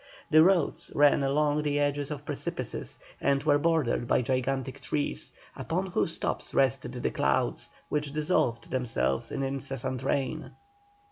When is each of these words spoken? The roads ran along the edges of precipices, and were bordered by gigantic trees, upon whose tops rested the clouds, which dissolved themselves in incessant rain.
The 0.31 0.41
roads 0.41 0.91
ran 0.95 1.21
along 1.21 1.61
the 1.61 1.77
edges 1.79 2.09
of 2.09 2.25
precipices, 2.25 2.97
and 3.21 3.43
were 3.43 3.59
bordered 3.59 4.07
by 4.07 4.23
gigantic 4.23 4.81
trees, 4.81 5.31
upon 5.55 5.85
whose 5.91 6.17
tops 6.17 6.55
rested 6.55 6.93
the 6.93 7.11
clouds, 7.11 7.69
which 7.87 8.11
dissolved 8.11 8.71
themselves 8.71 9.31
in 9.31 9.43
incessant 9.43 10.01
rain. 10.01 10.53